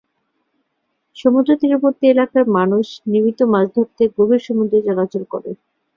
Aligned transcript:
সমুদ্র 1.17 1.51
তীরবর্তী 1.61 2.05
এলাকার 2.09 2.43
মানুষ 2.57 2.85
নিয়মিত 3.07 3.39
মাছ 3.53 3.65
ধরতে 3.75 4.03
গভীর 4.17 4.41
সমুদ্রে 4.47 4.79
চলাচল 4.87 5.23
করে। 5.33 5.51